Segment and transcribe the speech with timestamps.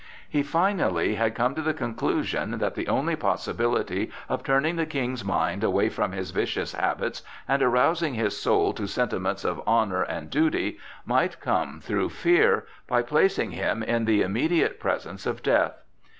[0.27, 5.23] He finally had come to the conclusion that the only possibility of turning the King's
[5.23, 10.31] mind away from his vicious habits and arousing his soul to sentiments of honor and
[10.31, 15.83] duty might come through fear, by placing him in the immediate presence of death.